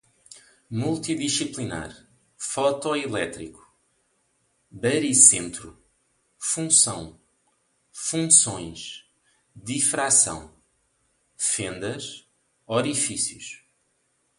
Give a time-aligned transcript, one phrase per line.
[0.71, 3.71] multidisciplinar, fotoelétrico,
[4.71, 5.77] baricentro,
[6.39, 7.19] função,
[7.93, 9.05] funções,
[9.55, 10.51] difração,
[11.37, 12.27] fendas,
[12.65, 13.61] orifícios